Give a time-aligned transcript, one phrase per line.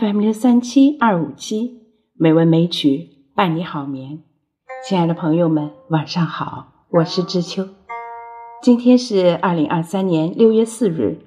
[0.00, 1.82] FM 六三七二五七
[2.14, 4.22] 美文美曲伴你好眠，
[4.88, 7.68] 亲爱的朋友们，晚上好，我是知秋。
[8.60, 11.20] 今天是二零二三年六月四日，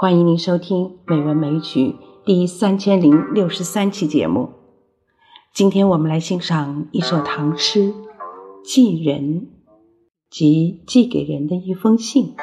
[0.00, 4.50] 欢迎您收听美文美曲第三千零六十三期节目。
[5.52, 7.92] 今天我们来欣赏一首唐诗
[8.64, 9.40] 《寄人》，
[10.30, 12.34] 即寄给人的一封信。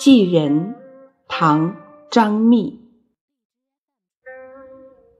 [0.00, 0.76] 寄人，
[1.26, 1.72] 唐·
[2.08, 2.80] 张密。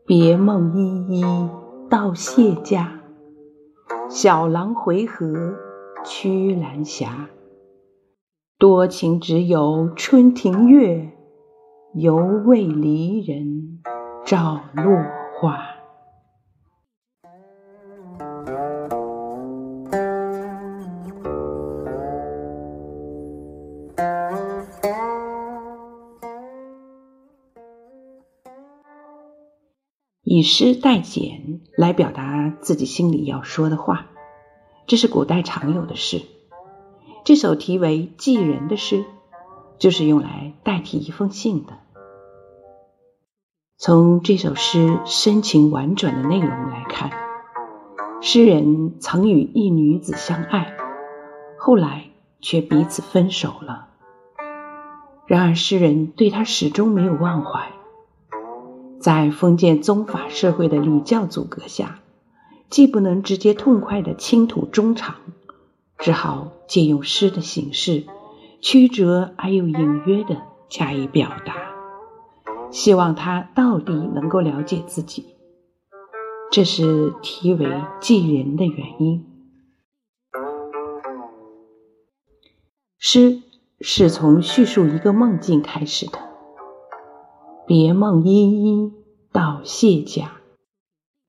[0.07, 1.25] 别梦依依
[1.91, 3.01] 到谢家，
[4.09, 5.57] 小郎回河
[6.05, 7.29] 曲阑霞。
[8.57, 11.11] 多情只有春庭月，
[11.95, 13.83] 犹为离人
[14.25, 14.95] 照落
[15.41, 15.78] 花。
[30.31, 34.09] 以诗代简来表达自己心里要说的话，
[34.87, 36.21] 这是古代常有的事。
[37.25, 39.07] 这首题为《寄人》的诗，
[39.79, 41.79] 就是用来代替一封信的。
[43.79, 47.11] 从这首诗深情婉转的内容来看，
[48.21, 50.77] 诗人曾与一女子相爱，
[51.59, 52.05] 后来
[52.43, 53.89] 却彼此分手了。
[55.27, 57.78] 然而，诗人对她始终没有忘怀。
[59.01, 62.01] 在封建宗法社会的礼教阻隔下，
[62.69, 65.17] 既不能直接痛快地倾吐衷肠，
[65.99, 68.05] 只好借用诗的形式，
[68.61, 71.55] 曲折而又隐约地加以表达，
[72.71, 75.27] 希望他到底能够了解自己。
[76.51, 77.67] 这是题为
[78.01, 79.25] 《寄人》的原因。
[82.99, 83.43] 诗
[83.81, 86.28] 是从叙述一个梦境开始的。
[87.69, 88.95] 别梦依依
[89.31, 90.31] 到谢家，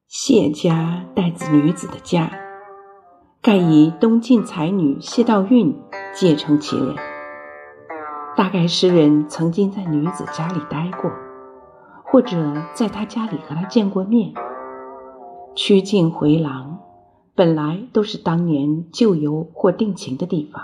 [0.07, 2.31] 谢家代指女子的家，
[3.41, 5.75] 盖以东晋才女谢道韫
[6.15, 6.95] 借称其人。
[8.37, 11.11] 大概诗人曾经在女子家里待过，
[12.05, 12.37] 或者
[12.73, 14.33] 在她家里和她见过面。
[15.55, 16.79] 曲径回廊
[17.35, 20.63] 本来都是当年旧游或定情的地方，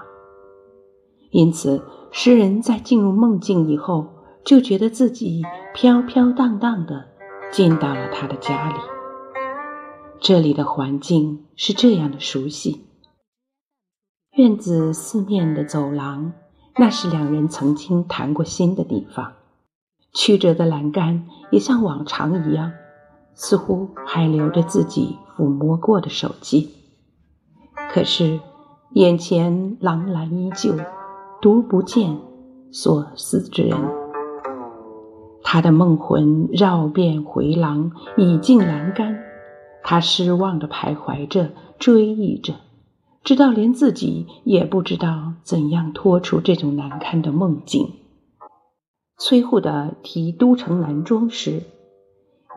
[1.31, 4.14] 因此诗人在进入梦境以后。
[4.45, 5.41] 就觉得自己
[5.73, 7.05] 飘飘荡荡的
[7.51, 8.75] 进到了他的家里，
[10.21, 12.85] 这里的环境是这样的熟悉。
[14.37, 16.33] 院子四面的走廊，
[16.77, 19.33] 那是两人曾经谈过心的地方。
[20.13, 22.71] 曲折的栏杆也像往常一样，
[23.33, 26.69] 似乎还留着自己抚摸过的手迹。
[27.89, 28.39] 可是
[28.91, 30.75] 眼前廊栏依旧，
[31.41, 32.19] 独不见
[32.71, 34.04] 所思之人。
[35.55, 39.23] 他的梦魂绕遍回廊，已近栏杆。
[39.83, 42.55] 他失望地徘徊着，追忆着，
[43.23, 47.93] 直到连自己也不知道怎样脱出这种难堪的梦境。
[49.17, 51.63] 崔护的《题都城南庄》时，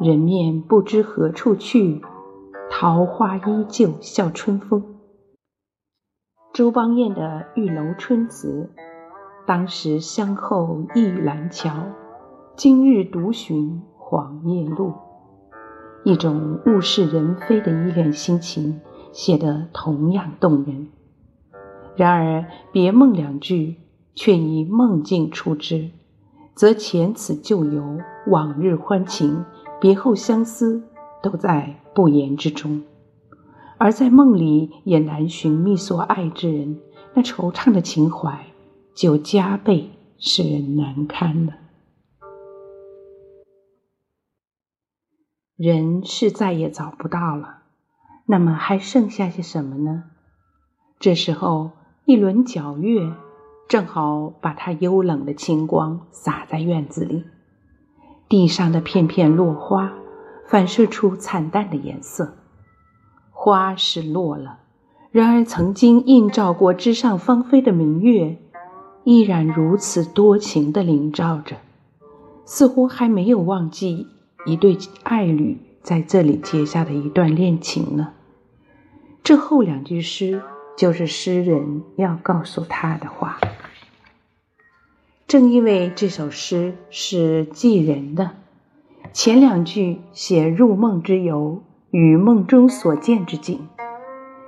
[0.00, 2.02] 人面不知何处去，
[2.68, 4.96] 桃花依旧笑春风。
[6.52, 7.20] 周邦彦的
[7.54, 8.72] 《玉楼春》词，
[9.46, 11.70] 当时香后忆兰桥。
[12.58, 14.92] 今日独寻黄叶路，
[16.02, 18.80] 一种物是人非的依恋心情，
[19.12, 20.88] 写得同样动人。
[21.94, 23.76] 然而别梦两句
[24.16, 25.90] 却以梦境出之，
[26.56, 29.44] 则前此旧游、往日欢情、
[29.80, 30.82] 别后相思，
[31.22, 32.80] 都在不言之中；
[33.78, 36.80] 而在梦里也难寻觅所爱之人，
[37.14, 38.46] 那惆怅的情怀
[38.94, 41.52] 就加倍使人难堪了。
[45.58, 47.62] 人是再也找不到了，
[48.26, 50.04] 那么还剩下些什么呢？
[51.00, 51.72] 这时候，
[52.04, 53.12] 一轮皎月
[53.68, 57.24] 正好把它幽冷的清光洒在院子里，
[58.28, 59.92] 地上的片片落花
[60.46, 62.36] 反射出惨淡的颜色。
[63.32, 64.60] 花是落了，
[65.10, 68.38] 然而曾经映照过枝上芳菲的明月，
[69.02, 71.56] 依然如此多情地笼罩着，
[72.44, 74.06] 似乎还没有忘记。
[74.46, 78.14] 一对爱侣在这里结下的一段恋情呢？
[79.22, 80.42] 这后两句诗
[80.76, 83.38] 就是诗人要告诉他的话。
[85.26, 88.30] 正因为这首诗是寄人的，
[89.12, 93.68] 前两句写入梦之游与梦中所见之景，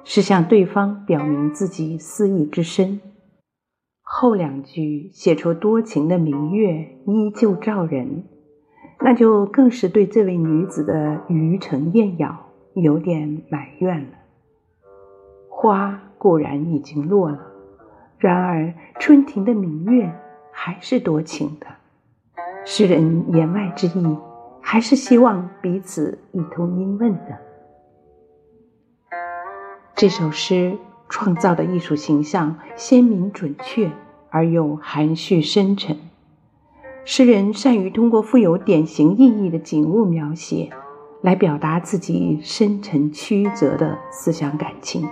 [0.04, 3.00] 是向对方表明自己思意之深。
[4.02, 8.24] 后两句写出多情的明月依旧照人，
[9.02, 12.36] 那就更是对这位女子的愚诚厌咬
[12.74, 14.08] 有点埋怨了。
[15.48, 17.38] 花固然已经落了，
[18.18, 20.12] 然而春庭的明月
[20.52, 21.66] 还是多情的。
[22.64, 24.18] 诗人言外之意，
[24.60, 27.38] 还是希望彼此一通音问的。
[29.94, 30.76] 这首诗。
[31.12, 33.90] 创造的艺术形象鲜明准确
[34.30, 35.96] 而又含蓄深沉。
[37.04, 40.70] 诗人善于通过富有典型意义的景物描写，
[41.22, 45.08] 来表达自己深沉曲折的思想感情，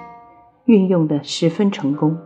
[0.66, 2.16] 运用的十分成功。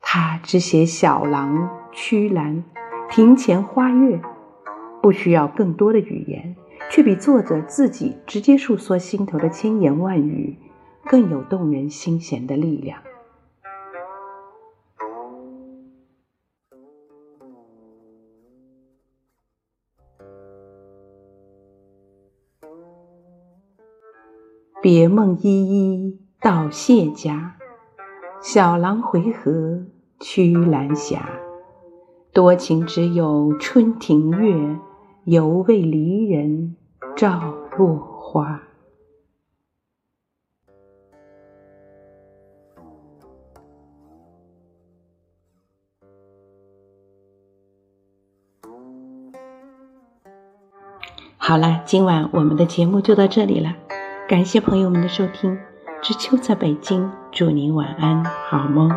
[0.00, 2.64] 他只写小廊、曲栏、
[3.10, 4.20] 庭前花月，
[5.00, 6.56] 不需要更多的语言，
[6.90, 10.58] 却比作者自己直接述说心头的千言万语。
[11.04, 13.00] 更有动人心弦的力量。
[24.80, 27.56] 别梦依依到谢家，
[28.40, 29.82] 小廊回合
[30.20, 31.28] 曲阑霞。
[32.32, 34.78] 多情只有春庭月，
[35.24, 36.76] 犹为离人
[37.16, 38.62] 照落花。
[51.36, 53.74] 好了，今晚我们的节目就到这里了，
[54.28, 55.58] 感谢朋友们的收听。
[56.02, 58.90] 知秋在北京，祝您晚安，好梦。